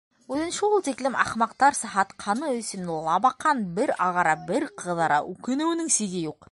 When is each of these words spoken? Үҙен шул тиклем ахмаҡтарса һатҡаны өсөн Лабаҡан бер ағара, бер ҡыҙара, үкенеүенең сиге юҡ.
Үҙен 0.35 0.53
шул 0.53 0.71
тиклем 0.87 1.17
ахмаҡтарса 1.23 1.91
һатҡаны 1.97 2.49
өсөн 2.61 2.89
Лабаҡан 3.09 3.63
бер 3.77 3.95
ағара, 4.09 4.35
бер 4.51 4.69
ҡыҙара, 4.85 5.23
үкенеүенең 5.35 5.99
сиге 6.01 6.27
юҡ. 6.31 6.39